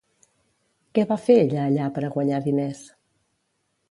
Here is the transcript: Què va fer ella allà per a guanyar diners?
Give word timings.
Què 0.97 1.03
va 1.11 1.17
fer 1.25 1.35
ella 1.41 1.59
allà 1.65 1.91
per 1.97 2.03
a 2.07 2.11
guanyar 2.17 2.39
diners? 2.47 2.83